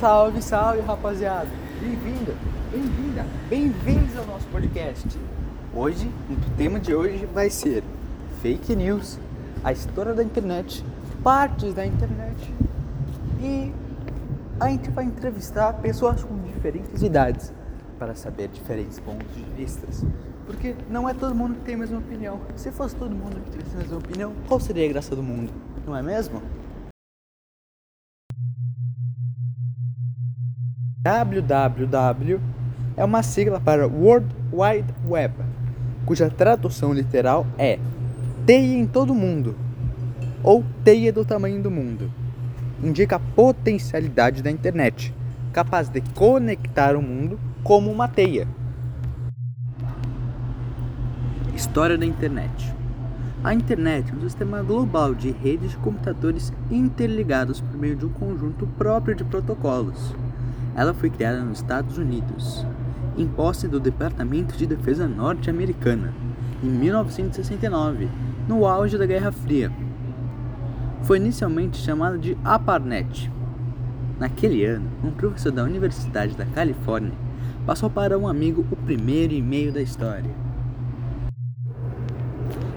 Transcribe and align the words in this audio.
Salve, 0.00 0.40
salve, 0.40 0.80
rapaziada! 0.80 1.50
Bem-vindo, 1.78 2.34
bem-vinda, 2.72 3.26
bem-vindos 3.50 4.16
ao 4.16 4.24
nosso 4.24 4.46
podcast. 4.46 5.06
Hoje, 5.74 6.10
o 6.30 6.56
tema 6.56 6.80
de 6.80 6.94
hoje 6.94 7.26
vai 7.26 7.50
ser 7.50 7.84
fake 8.40 8.74
news, 8.74 9.18
a 9.62 9.72
história 9.72 10.14
da 10.14 10.24
internet, 10.24 10.82
partes 11.22 11.74
da 11.74 11.84
internet 11.84 12.50
e 13.42 13.74
a 14.58 14.68
gente 14.70 14.90
vai 14.90 15.04
entrevistar 15.04 15.74
pessoas 15.74 16.24
com 16.24 16.34
diferentes 16.44 17.02
idades 17.02 17.52
para 17.98 18.14
saber 18.14 18.48
diferentes 18.48 18.98
pontos 18.98 19.28
de 19.36 19.42
vistas. 19.54 20.02
Porque 20.46 20.74
não 20.88 21.10
é 21.10 21.12
todo 21.12 21.34
mundo 21.34 21.56
que 21.56 21.60
tem 21.66 21.74
a 21.74 21.78
mesma 21.78 21.98
opinião. 21.98 22.40
Se 22.56 22.72
fosse 22.72 22.96
todo 22.96 23.14
mundo 23.14 23.38
que 23.44 23.50
tivesse 23.50 23.76
a 23.76 23.78
mesma 23.80 23.98
opinião, 23.98 24.32
qual 24.48 24.58
seria 24.58 24.86
a 24.86 24.88
graça 24.88 25.14
do 25.14 25.22
mundo? 25.22 25.52
Não 25.86 25.94
é 25.94 26.00
mesmo? 26.00 26.40
Www 31.02 32.38
é 32.94 33.02
uma 33.02 33.22
sigla 33.22 33.58
para 33.58 33.86
World 33.86 34.26
Wide 34.52 34.94
Web, 35.08 35.32
cuja 36.04 36.28
tradução 36.28 36.92
literal 36.92 37.46
é 37.56 37.78
teia 38.44 38.76
em 38.76 38.86
todo 38.86 39.14
mundo 39.14 39.56
ou 40.42 40.62
teia 40.84 41.10
do 41.10 41.24
tamanho 41.24 41.62
do 41.62 41.70
mundo. 41.70 42.12
Indica 42.82 43.16
a 43.16 43.18
potencialidade 43.18 44.42
da 44.42 44.50
internet, 44.50 45.14
capaz 45.54 45.88
de 45.88 46.02
conectar 46.14 46.94
o 46.94 47.00
mundo 47.00 47.40
como 47.64 47.90
uma 47.90 48.06
teia. 48.06 48.46
História 51.54 51.96
da 51.96 52.04
internet. 52.04 52.74
A 53.42 53.54
internet 53.54 54.12
é 54.12 54.16
um 54.16 54.20
sistema 54.20 54.62
global 54.62 55.14
de 55.14 55.30
redes 55.30 55.70
de 55.70 55.78
computadores 55.78 56.52
interligados 56.70 57.58
por 57.62 57.78
meio 57.78 57.96
de 57.96 58.04
um 58.04 58.10
conjunto 58.10 58.66
próprio 58.66 59.14
de 59.14 59.24
protocolos. 59.24 60.14
Ela 60.74 60.94
foi 60.94 61.10
criada 61.10 61.40
nos 61.42 61.58
Estados 61.58 61.98
Unidos, 61.98 62.66
em 63.16 63.26
posse 63.26 63.68
do 63.68 63.80
Departamento 63.80 64.56
de 64.56 64.66
Defesa 64.66 65.06
norte-americana, 65.08 66.14
em 66.62 66.68
1969, 66.68 68.08
no 68.48 68.66
auge 68.66 68.96
da 68.96 69.06
Guerra 69.06 69.32
Fria. 69.32 69.72
Foi 71.02 71.16
inicialmente 71.18 71.78
chamada 71.78 72.18
de 72.18 72.36
ARPANET. 72.44 73.30
Naquele 74.18 74.64
ano, 74.64 74.90
um 75.02 75.10
professor 75.10 75.50
da 75.50 75.64
Universidade 75.64 76.36
da 76.36 76.44
Califórnia 76.44 77.14
passou 77.66 77.88
para 77.88 78.18
um 78.18 78.28
amigo 78.28 78.64
o 78.70 78.76
primeiro 78.76 79.32
e-mail 79.32 79.72
da 79.72 79.80
história. 79.80 80.30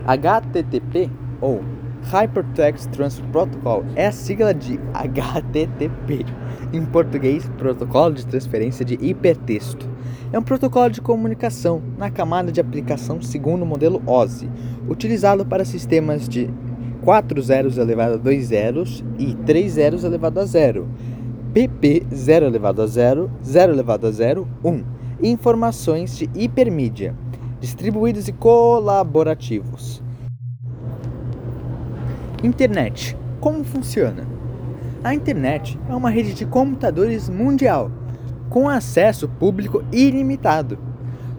HTTP 0.05 1.09
ou 1.39 1.63
Hypertext 2.11 2.89
Transfer 2.89 3.25
Protocol 3.28 3.85
é 3.95 4.07
a 4.07 4.11
sigla 4.11 4.53
de 4.53 4.80
HTTP, 4.94 6.25
em 6.73 6.83
português, 6.83 7.47
Protocolo 7.57 8.16
de 8.16 8.25
Transferência 8.25 8.83
de 8.83 8.95
Hipertexto. 8.95 9.88
É 10.31 10.39
um 10.39 10.43
protocolo 10.43 10.89
de 10.89 10.99
comunicação 10.99 11.81
na 11.97 12.09
camada 12.09 12.52
de 12.52 12.59
aplicação 12.59 13.21
segundo 13.21 13.61
o 13.61 13.66
modelo 13.66 14.02
OSI, 14.07 14.49
utilizado 14.89 15.45
para 15.45 15.63
sistemas 15.63 16.27
de 16.27 16.49
4 17.03 17.39
zeros 17.41 17.77
elevado 17.77 18.16
a 18.16 18.17
2 18.17 18.45
zeros 18.45 19.03
e 19.19 19.35
3 19.35 19.71
zeros 19.71 20.03
elevado 20.03 20.39
a 20.39 20.45
0, 20.45 20.88
PP 21.53 22.07
0 22.11 22.47
elevado 22.47 22.81
a 22.81 22.88
0, 22.88 23.29
0 23.45 23.73
elevado 23.73 24.07
a 24.07 24.11
0, 24.11 24.47
1, 24.63 24.83
e 25.21 25.29
informações 25.29 26.17
de 26.17 26.29
hipermídia, 26.33 27.16
distribuídos 27.59 28.27
e 28.27 28.31
colaborativos. 28.33 30.01
Internet. 32.44 33.16
Como 33.39 33.63
funciona? 33.63 34.25
A 35.04 35.14
internet 35.14 35.78
é 35.90 35.94
uma 35.94 36.09
rede 36.09 36.34
de 36.34 36.46
computadores 36.46 37.28
mundial, 37.28 37.92
com 38.50 38.70
acesso 38.70 39.28
público 39.28 39.84
ilimitado. 39.92 40.80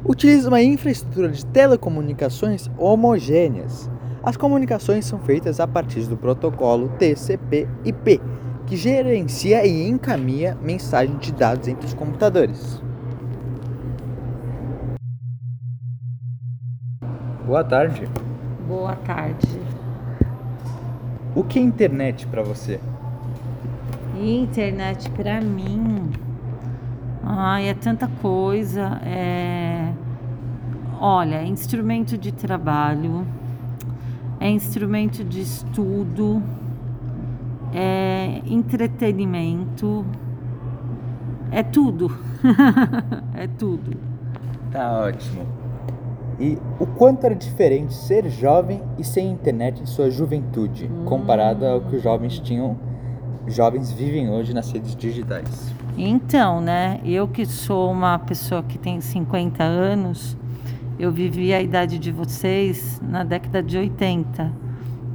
Utiliza 0.05 0.49
uma 0.49 0.61
infraestrutura 0.61 1.31
de 1.31 1.47
telecomunicações 1.47 2.71
homogêneas. 2.77 3.91
As 4.23 4.37
comunicações 4.37 5.07
são 5.07 5.19
feitas 5.19 5.61
a 5.61 5.67
partir 5.67 6.03
do 6.03 6.15
protocolo 6.15 6.91
TCP/IP, 6.99 8.21
que 8.67 8.77
gerencia 8.77 9.65
e 9.65 9.89
encaminha 9.89 10.59
mensagem 10.61 11.17
de 11.17 11.33
dados 11.33 11.67
entre 11.67 11.87
os 11.87 11.95
computadores. 11.95 12.83
Boa 17.47 17.65
tarde. 17.65 18.07
Boa 18.69 18.95
tarde. 18.97 19.59
O 21.35 21.43
que 21.43 21.59
é 21.59 21.63
internet 21.63 22.27
para 22.27 22.43
você? 22.43 22.79
Internet 24.17 25.11
para 25.11 25.41
mim. 25.41 26.11
Ai, 27.23 27.69
é 27.69 27.75
tanta 27.75 28.09
coisa. 28.21 29.01
É... 29.05 29.93
Olha, 31.01 31.37
é 31.37 31.47
instrumento 31.47 32.17
de 32.17 32.33
trabalho, 32.33 33.27
é 34.41 34.49
instrumento 34.49 35.25
de 35.25 35.41
estudo, 35.41 36.43
é 37.75 38.41
entretenimento, 38.47 40.07
é 41.51 41.63
tudo. 41.63 42.11
é 43.35 43.47
tudo. 43.47 43.97
Tá 44.71 45.01
ótimo. 45.01 45.47
E 46.39 46.59
o 46.81 46.87
quanto 46.87 47.25
era 47.25 47.35
diferente 47.35 47.95
ser 47.95 48.29
jovem 48.29 48.83
e 48.99 49.05
sem 49.05 49.31
internet 49.31 49.83
em 49.83 49.87
sua 49.87 50.11
juventude, 50.11 50.87
hum. 50.87 51.05
comparado 51.05 51.65
ao 51.65 51.81
que 51.81 51.97
os 51.97 52.03
jovens 52.03 52.39
tinham, 52.41 52.77
jovens 53.47 53.93
vivem 53.93 54.31
hoje 54.31 54.55
nas 54.55 54.71
redes 54.71 54.95
digitais? 54.97 55.73
Então, 55.97 56.61
né, 56.61 57.01
eu 57.05 57.29
que 57.29 57.47
sou 57.47 57.91
uma 57.91 58.19
pessoa 58.19 58.63
que 58.63 58.79
tem 58.79 59.01
50 59.01 59.63
anos, 59.63 60.37
eu 60.99 61.13
vivi 61.13 61.53
a 61.53 61.61
idade 61.61 61.99
de 61.99 62.11
vocês 62.11 63.01
na 63.03 63.25
década 63.25 63.63
de 63.63 63.77
80. 63.77 64.53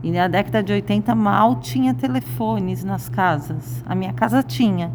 E 0.02 0.12
na 0.12 0.28
década 0.28 0.64
de 0.64 0.72
80 0.72 1.14
mal 1.16 1.56
tinha 1.56 1.94
telefones 1.94 2.84
nas 2.84 3.10
casas. 3.10 3.84
A 3.86 3.94
minha 3.94 4.14
casa 4.14 4.42
tinha, 4.42 4.92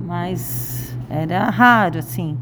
mas 0.00 0.96
era 1.08 1.48
raro 1.50 1.98
assim. 1.98 2.36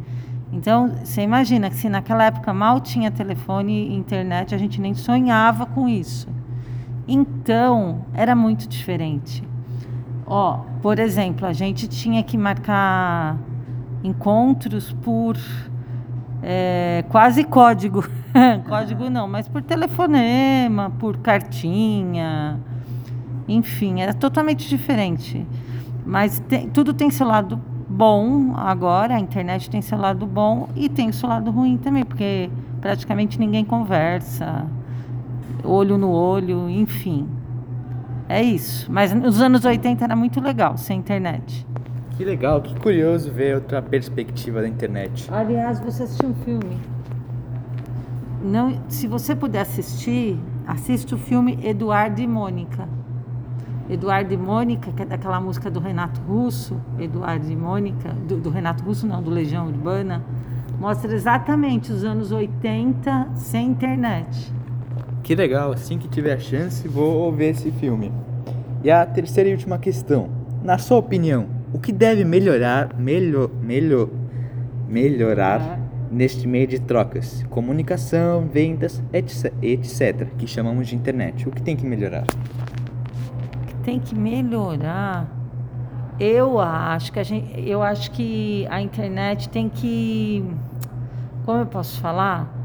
Então, 0.52 0.92
você 1.04 1.22
imagina 1.22 1.70
que 1.70 1.76
se 1.76 1.88
naquela 1.88 2.24
época 2.24 2.52
mal 2.52 2.80
tinha 2.80 3.10
telefone 3.10 3.88
e 3.88 3.94
internet, 3.94 4.54
a 4.54 4.58
gente 4.58 4.80
nem 4.80 4.94
sonhava 4.94 5.64
com 5.64 5.88
isso. 5.88 6.28
Então, 7.06 8.04
era 8.14 8.34
muito 8.34 8.68
diferente. 8.68 9.44
Ó, 10.32 10.60
por 10.80 11.00
exemplo, 11.00 11.44
a 11.44 11.52
gente 11.52 11.88
tinha 11.88 12.22
que 12.22 12.38
marcar 12.38 13.36
encontros 14.04 14.92
por 15.02 15.36
é, 16.41 17.04
quase 17.08 17.42
código. 17.42 18.04
código 18.68 19.10
não, 19.10 19.26
mas 19.26 19.48
por 19.48 19.60
telefonema, 19.60 20.88
por 21.00 21.16
cartinha. 21.16 22.60
Enfim, 23.48 24.00
era 24.00 24.14
totalmente 24.14 24.68
diferente. 24.68 25.44
Mas 26.06 26.38
tem, 26.38 26.68
tudo 26.68 26.94
tem 26.94 27.10
seu 27.10 27.26
lado 27.26 27.60
bom 27.88 28.54
agora, 28.56 29.16
a 29.16 29.18
internet 29.18 29.68
tem 29.68 29.82
seu 29.82 29.98
lado 29.98 30.26
bom 30.26 30.68
e 30.76 30.88
tem 30.88 31.10
seu 31.10 31.28
lado 31.28 31.50
ruim 31.50 31.76
também, 31.76 32.04
porque 32.04 32.48
praticamente 32.80 33.36
ninguém 33.36 33.64
conversa, 33.64 34.64
olho 35.64 35.98
no 35.98 36.10
olho, 36.12 36.70
enfim. 36.70 37.40
É 38.30 38.41
isso. 38.41 38.86
Mas 38.88 39.12
nos 39.12 39.41
anos 39.41 39.64
80 39.64 40.04
era 40.04 40.14
muito 40.14 40.41
legal 40.41 40.78
sem 40.78 41.00
internet. 41.00 41.66
Que 42.16 42.24
legal, 42.24 42.62
que 42.62 42.78
curioso 42.78 43.32
ver 43.32 43.56
outra 43.56 43.82
perspectiva 43.82 44.60
da 44.60 44.68
internet. 44.68 45.28
Aliás, 45.32 45.80
você 45.80 46.04
assistiu 46.04 46.28
um 46.28 46.34
filme? 46.34 46.78
Não, 48.41 48.80
se 48.88 49.08
você 49.08 49.34
puder 49.34 49.62
assistir, 49.62 50.38
assista 50.64 51.16
o 51.16 51.18
filme 51.18 51.58
Eduardo 51.60 52.20
e 52.20 52.26
Mônica. 52.28 52.88
Eduardo 53.88 54.32
e 54.32 54.36
Mônica, 54.36 54.92
que 54.92 55.02
é 55.02 55.06
daquela 55.06 55.41
música 55.41 55.68
do 55.68 55.80
Renato 55.80 56.20
Russo, 56.20 56.80
Eduardo 57.00 57.50
e 57.50 57.56
Mônica, 57.56 58.10
do, 58.28 58.36
do, 58.36 58.48
Renato 58.48 58.84
Russo, 58.84 59.09
não, 59.09 59.21
do 59.21 59.30
Legião 59.30 59.66
Urbana, 59.66 60.24
mostra 60.78 61.12
exatamente 61.12 61.91
os 61.91 62.04
anos 62.04 62.30
80 62.30 63.30
sem 63.34 63.66
internet. 63.66 64.53
Que 65.30 65.36
legal, 65.36 65.71
assim 65.71 65.97
que 65.97 66.09
tiver 66.09 66.32
a 66.32 66.41
chance, 66.41 66.88
vou 66.88 67.30
ver 67.30 67.50
esse 67.50 67.71
filme. 67.71 68.10
E 68.82 68.91
a 68.91 69.06
terceira 69.06 69.48
e 69.48 69.53
última 69.53 69.78
questão. 69.78 70.28
Na 70.60 70.77
sua 70.77 70.97
opinião, 70.98 71.47
o 71.72 71.78
que 71.78 71.92
deve 71.92 72.24
melhorar, 72.24 72.98
melhor, 72.98 73.48
melhor, 73.62 74.09
melhorar 74.88 75.60
é. 75.60 75.78
neste 76.10 76.48
meio 76.48 76.66
de 76.66 76.80
trocas, 76.80 77.47
comunicação, 77.48 78.48
vendas, 78.53 79.00
etc, 79.12 79.53
etc, 79.62 80.27
que 80.36 80.48
chamamos 80.48 80.88
de 80.88 80.97
internet? 80.97 81.48
O 81.48 81.53
que 81.53 81.62
tem 81.62 81.76
que 81.76 81.86
melhorar? 81.86 82.24
tem 83.84 84.00
que 84.00 84.16
melhorar. 84.16 85.28
Eu 86.18 86.59
acho 86.59 87.12
que 87.12 87.21
a 87.21 87.22
gente, 87.22 87.68
eu 87.68 87.84
acho 87.84 88.10
que 88.10 88.66
a 88.68 88.83
internet 88.83 89.48
tem 89.48 89.68
que, 89.68 90.44
como 91.44 91.60
eu 91.60 91.66
posso 91.66 92.00
falar, 92.00 92.59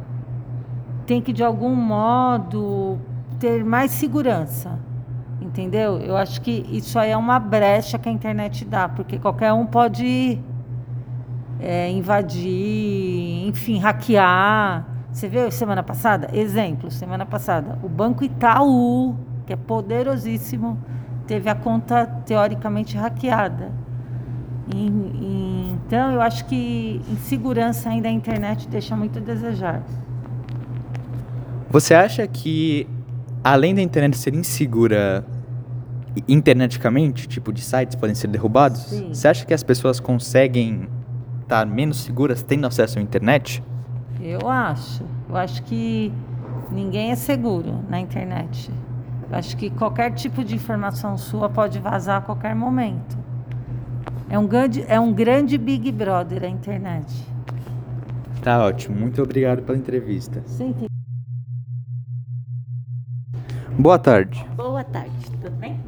tem 1.05 1.21
que 1.21 1.31
de 1.31 1.43
algum 1.43 1.75
modo 1.75 2.97
ter 3.39 3.63
mais 3.63 3.91
segurança. 3.91 4.79
Entendeu? 5.41 5.99
Eu 5.99 6.17
acho 6.17 6.41
que 6.41 6.65
isso 6.71 6.97
aí 6.97 7.11
é 7.11 7.17
uma 7.17 7.39
brecha 7.39 7.99
que 7.99 8.09
a 8.09 8.11
internet 8.11 8.65
dá, 8.65 8.89
porque 8.89 9.19
qualquer 9.19 9.53
um 9.53 9.65
pode 9.65 10.39
é, 11.59 11.89
invadir, 11.91 13.47
enfim, 13.47 13.79
hackear. 13.79 14.85
Você 15.11 15.29
viu 15.29 15.49
semana 15.51 15.83
passada? 15.83 16.29
Exemplo, 16.33 16.91
semana 16.91 17.25
passada, 17.25 17.79
o 17.83 17.87
Banco 17.87 18.23
Itaú, 18.23 19.15
que 19.45 19.53
é 19.53 19.55
poderosíssimo, 19.55 20.77
teve 21.25 21.49
a 21.49 21.55
conta 21.55 22.05
teoricamente 22.25 22.97
hackeada. 22.97 23.71
E, 24.73 24.87
e, 24.87 25.71
então, 25.73 26.11
eu 26.11 26.21
acho 26.21 26.45
que 26.45 27.01
insegurança 27.09 27.89
ainda 27.89 28.09
a 28.09 28.11
internet 28.11 28.67
deixa 28.67 28.95
muito 28.95 29.19
a 29.19 29.21
desejar. 29.21 29.83
Você 31.75 31.93
acha 31.93 32.25
que, 32.25 32.87
além 33.43 33.75
da 33.75 33.81
internet 33.81 34.17
ser 34.17 34.33
insegura 34.33 35.25
interneticamente, 36.25 37.27
tipo 37.27 37.51
de 37.51 37.59
sites 37.59 37.97
podem 37.97 38.15
ser 38.15 38.27
derrubados, 38.27 38.79
Sim. 38.83 39.09
você 39.13 39.27
acha 39.27 39.45
que 39.45 39.53
as 39.53 39.61
pessoas 39.61 39.99
conseguem 39.99 40.87
estar 41.41 41.65
menos 41.65 41.97
seguras 41.97 42.41
tendo 42.41 42.65
acesso 42.65 42.97
à 42.97 43.01
internet? 43.01 43.61
Eu 44.21 44.49
acho. 44.49 45.03
Eu 45.27 45.35
acho 45.35 45.63
que 45.63 46.13
ninguém 46.71 47.11
é 47.11 47.15
seguro 47.17 47.83
na 47.89 47.99
internet. 47.99 48.71
Eu 49.29 49.37
acho 49.37 49.57
que 49.57 49.69
qualquer 49.69 50.13
tipo 50.13 50.45
de 50.45 50.55
informação 50.55 51.17
sua 51.17 51.49
pode 51.49 51.77
vazar 51.79 52.19
a 52.19 52.21
qualquer 52.21 52.55
momento. 52.55 53.17
É 54.29 54.39
um 54.39 54.47
grande, 54.47 54.85
é 54.87 54.97
um 54.97 55.11
grande 55.11 55.57
Big 55.57 55.91
Brother 55.91 56.45
a 56.45 56.47
internet. 56.47 57.13
Tá 58.41 58.63
ótimo. 58.63 58.97
Muito 58.97 59.21
obrigado 59.21 59.61
pela 59.61 59.77
entrevista. 59.77 60.41
Sim, 60.45 60.73
Boa 63.77 63.99
tarde. 63.99 64.45
Boa 64.55 64.83
tarde. 64.83 65.11
Tudo 65.41 65.51
bem? 65.57 65.79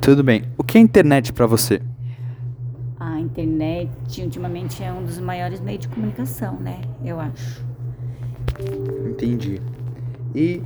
Tudo 0.00 0.24
bem. 0.24 0.42
O 0.58 0.64
que 0.64 0.78
é 0.78 0.80
internet 0.80 1.32
para 1.32 1.46
você? 1.46 1.80
A 2.98 3.20
internet, 3.20 3.90
ultimamente, 4.20 4.82
é 4.82 4.92
um 4.92 5.04
dos 5.04 5.20
maiores 5.20 5.60
meios 5.60 5.82
de 5.82 5.88
comunicação, 5.88 6.58
né? 6.58 6.80
Eu 7.04 7.20
acho. 7.20 7.64
Entendi. 9.08 9.60
E 10.34 10.60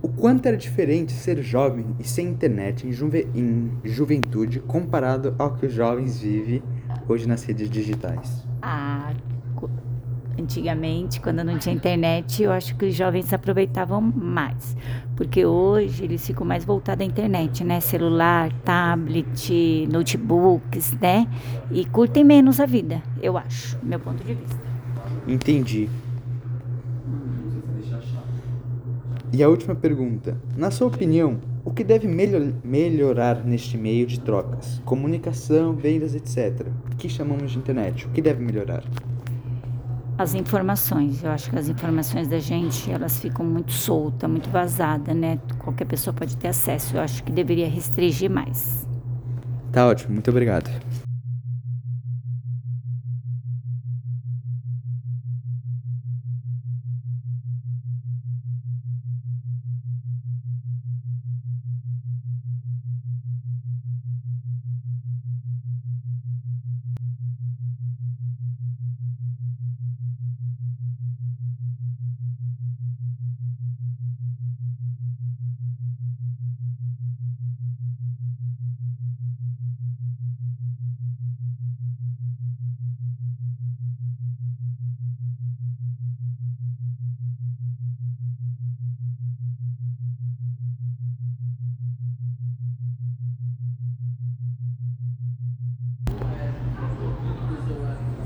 o 0.00 0.08
quanto 0.08 0.46
era 0.46 0.56
diferente 0.56 1.12
ser 1.12 1.42
jovem 1.42 1.94
e 1.98 2.04
sem 2.04 2.28
internet 2.28 2.86
em, 2.86 2.92
juve 2.92 3.28
em 3.34 3.70
juventude 3.84 4.58
comparado 4.60 5.34
ao 5.38 5.54
que 5.54 5.66
os 5.66 5.72
jovens 5.72 6.20
vivem 6.20 6.62
hoje 7.06 7.28
nas 7.28 7.44
redes 7.44 7.68
digitais? 7.68 8.42
Ah, 8.62 9.12
antigamente, 10.38 11.20
quando 11.20 11.42
não 11.44 11.58
tinha 11.58 11.74
internet, 11.74 12.42
eu 12.42 12.52
acho 12.52 12.76
que 12.76 12.86
os 12.86 12.94
jovens 12.94 13.32
aproveitavam 13.32 14.00
mais. 14.00 14.76
Porque 15.16 15.44
hoje 15.44 16.04
eles 16.04 16.26
ficam 16.26 16.46
mais 16.46 16.64
voltados 16.64 17.04
à 17.04 17.08
internet, 17.08 17.64
né? 17.64 17.80
Celular, 17.80 18.52
tablet, 18.64 19.88
notebooks, 19.90 20.92
né? 21.00 21.26
E 21.70 21.84
curtem 21.84 22.24
menos 22.24 22.60
a 22.60 22.66
vida, 22.66 23.02
eu 23.20 23.36
acho, 23.36 23.78
meu 23.82 23.98
ponto 24.00 24.22
de 24.24 24.34
vista. 24.34 24.60
Entendi. 25.26 25.88
E 29.32 29.42
a 29.42 29.48
última 29.48 29.74
pergunta. 29.74 30.36
Na 30.56 30.70
sua 30.70 30.88
opinião, 30.88 31.40
o 31.64 31.70
que 31.70 31.82
deve 31.82 32.06
melhor, 32.06 32.52
melhorar 32.62 33.44
neste 33.44 33.78
meio 33.78 34.06
de 34.06 34.20
trocas? 34.20 34.82
Comunicação, 34.84 35.74
vendas, 35.74 36.14
etc. 36.14 36.66
Que 36.98 37.08
chamamos 37.08 37.52
de 37.52 37.58
internet. 37.58 38.06
O 38.06 38.10
que 38.10 38.20
deve 38.20 38.44
melhorar? 38.44 38.84
As 40.22 40.34
informações. 40.34 41.24
Eu 41.24 41.32
acho 41.32 41.50
que 41.50 41.58
as 41.58 41.68
informações 41.68 42.28
da 42.28 42.38
gente, 42.38 42.88
elas 42.88 43.18
ficam 43.18 43.44
muito 43.44 43.72
soltas, 43.72 44.30
muito 44.30 44.48
vazadas, 44.50 45.16
né? 45.16 45.36
Qualquer 45.58 45.84
pessoa 45.84 46.14
pode 46.14 46.36
ter 46.36 46.46
acesso. 46.46 46.96
Eu 46.96 47.00
acho 47.00 47.24
que 47.24 47.32
deveria 47.32 47.68
restringir 47.68 48.30
mais. 48.30 48.86
Tá 49.72 49.84
ótimo. 49.84 50.12
Muito 50.12 50.30
obrigado. 50.30 50.70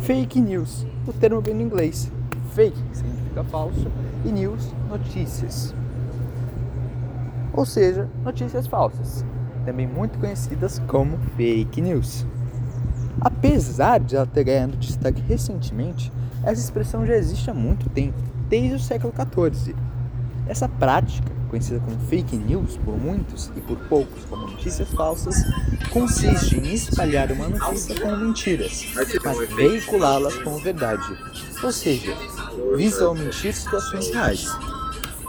Fake 0.06 0.40
news. 0.40 0.86
O 1.04 1.12
termo 1.12 1.40
vem 1.40 1.56
do 1.56 1.62
inglês. 1.62 2.12
Fake 2.54 2.78
significa 2.92 3.42
falso 3.42 3.90
e 4.24 4.28
news, 4.28 4.72
notícias. 4.88 5.74
Ou 7.52 7.66
seja, 7.66 8.08
notícias 8.22 8.68
falsas, 8.68 9.24
também 9.64 9.84
muito 9.84 10.16
conhecidas 10.20 10.80
como 10.86 11.18
fake 11.36 11.80
news. 11.80 12.24
Apesar 13.20 13.98
de 13.98 14.14
ela 14.14 14.26
ter 14.26 14.44
ganhado 14.44 14.76
destaque 14.76 15.20
recentemente, 15.22 16.12
essa 16.44 16.60
expressão 16.60 17.04
já 17.04 17.16
existe 17.16 17.50
há 17.50 17.54
muito 17.54 17.90
tempo, 17.90 18.16
desde 18.48 18.76
o 18.76 18.78
século 18.78 19.12
XIV. 19.12 19.74
Essa 20.46 20.68
prática 20.68 21.32
conhecida 21.46 21.80
como 21.80 21.98
fake 22.08 22.36
news 22.36 22.76
por 22.84 22.96
muitos 22.98 23.50
e 23.56 23.60
por 23.60 23.76
poucos 23.88 24.24
como 24.28 24.46
notícias 24.46 24.88
falsas, 24.90 25.36
consiste 25.90 26.56
em 26.56 26.74
espalhar 26.74 27.30
uma 27.32 27.48
notícia 27.48 27.98
com 28.00 28.16
mentiras, 28.16 28.86
mas 28.94 29.48
veiculá-las 29.54 30.36
como 30.38 30.58
verdade, 30.58 31.16
ou 31.62 31.72
seja, 31.72 32.14
visa 32.76 33.08
omitir 33.08 33.54
situações 33.54 34.10
reais. 34.10 34.48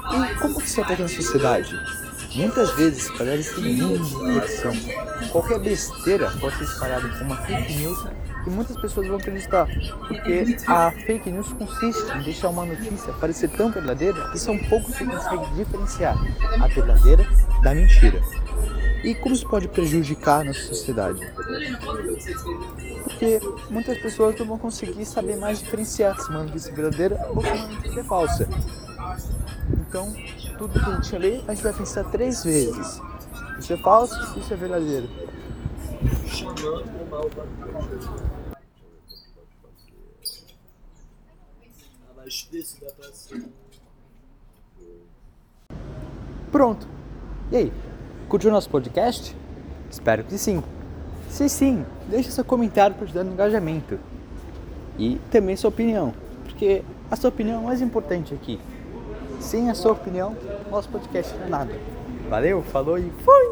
E 0.09 0.35
como 0.35 0.59
que 0.59 0.67
isso 0.67 0.81
acontece 0.81 1.01
na 1.01 1.21
sociedade? 1.21 1.75
Muitas 2.35 2.71
vezes 2.75 3.09
parece 3.17 3.55
ter 3.55 3.61
mínima 3.61 4.33
reflexão. 4.33 4.73
Qualquer 5.31 5.59
besteira 5.59 6.31
pode 6.39 6.57
ser 6.57 6.63
espalhada 6.65 7.09
como 7.09 7.23
uma 7.25 7.37
fake 7.37 7.73
news 7.77 8.05
e 8.47 8.49
muitas 8.49 8.77
pessoas 8.77 9.07
vão 9.07 9.17
acreditar, 9.17 9.67
porque 10.07 10.57
a 10.67 10.89
fake 10.91 11.29
news 11.29 11.51
consiste 11.53 12.17
em 12.17 12.23
deixar 12.23 12.47
uma 12.47 12.65
notícia 12.65 13.11
parecer 13.13 13.49
tão 13.49 13.69
verdadeira 13.69 14.31
que 14.31 14.39
são 14.39 14.57
poucos 14.57 14.95
que 14.95 15.05
conseguem 15.05 15.53
diferenciar 15.53 16.15
a 16.61 16.67
verdadeira 16.67 17.27
da 17.61 17.75
mentira. 17.75 18.21
E 19.03 19.13
como 19.15 19.35
isso 19.35 19.47
pode 19.47 19.67
prejudicar 19.67 20.41
a 20.41 20.43
nossa 20.45 20.61
sociedade? 20.61 21.19
Porque 23.03 23.39
muitas 23.69 23.97
pessoas 23.99 24.39
não 24.39 24.45
vão 24.45 24.57
conseguir 24.57 25.05
saber 25.05 25.35
mais 25.35 25.59
diferenciar 25.59 26.17
se 26.19 26.29
uma 26.29 26.43
notícia 26.43 26.71
é 26.71 26.73
verdadeira 26.73 27.29
ou 27.29 27.43
se 27.43 27.51
uma 27.51 27.67
notícia 27.67 27.99
é 27.99 28.03
falsa. 28.03 28.49
Então, 29.71 30.13
tudo 30.57 30.79
que 30.79 30.89
a 30.89 30.95
gente 30.95 31.17
lê, 31.17 31.41
a 31.47 31.53
gente 31.53 31.63
vai 31.63 31.73
pensar 31.73 32.05
três 32.05 32.43
vezes. 32.43 33.01
Isso 33.59 33.73
é 33.73 33.77
falso, 33.77 34.39
isso 34.39 34.53
é 34.53 34.57
verdadeiro. 34.57 35.09
Pronto. 46.51 46.87
E 47.51 47.57
aí? 47.57 47.73
Curtiu 48.27 48.51
nosso 48.51 48.69
podcast? 48.69 49.35
Espero 49.89 50.23
que 50.23 50.37
sim. 50.37 50.63
Se 51.29 51.47
sim, 51.49 51.85
deixe 52.07 52.31
seu 52.31 52.43
comentário 52.43 52.95
para 52.95 53.05
ajudar 53.05 53.23
no 53.23 53.33
engajamento. 53.33 53.99
E 54.97 55.19
também 55.29 55.55
sua 55.55 55.69
opinião, 55.69 56.13
porque 56.43 56.83
a 57.11 57.15
sua 57.15 57.29
opinião 57.29 57.61
é 57.61 57.65
mais 57.65 57.81
importante 57.81 58.33
aqui. 58.33 58.59
Sem 59.39 59.69
a 59.69 59.75
sua 59.75 59.91
opinião, 59.91 60.35
nosso 60.69 60.89
podcast 60.89 61.33
não 61.37 61.45
é 61.45 61.49
nada. 61.49 61.73
Valeu, 62.29 62.63
falou 62.63 62.97
e 62.97 63.09
fui! 63.23 63.46